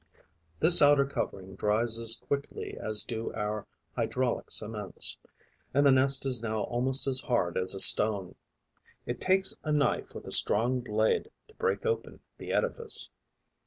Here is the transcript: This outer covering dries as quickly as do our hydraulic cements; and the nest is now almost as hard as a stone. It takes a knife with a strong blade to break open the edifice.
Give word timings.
This 0.59 0.81
outer 0.81 1.05
covering 1.05 1.53
dries 1.55 1.99
as 1.99 2.15
quickly 2.15 2.75
as 2.75 3.03
do 3.03 3.31
our 3.35 3.67
hydraulic 3.95 4.49
cements; 4.49 5.15
and 5.75 5.85
the 5.85 5.91
nest 5.91 6.25
is 6.25 6.41
now 6.41 6.61
almost 6.63 7.05
as 7.05 7.19
hard 7.19 7.55
as 7.55 7.75
a 7.75 7.79
stone. 7.79 8.33
It 9.05 9.21
takes 9.21 9.55
a 9.63 9.71
knife 9.71 10.15
with 10.15 10.25
a 10.25 10.31
strong 10.31 10.79
blade 10.79 11.29
to 11.49 11.53
break 11.53 11.85
open 11.85 12.21
the 12.39 12.51
edifice. 12.51 13.09